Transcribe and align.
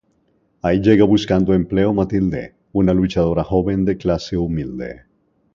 Ahí 0.63 0.81
llega 0.81 1.05
buscando 1.05 1.53
empleo 1.53 1.93
Matilde, 1.93 2.55
una 2.71 2.91
luchadora 2.91 3.43
joven 3.43 3.85
de 3.85 3.97
clase 3.97 4.35
humilde. 4.35 5.03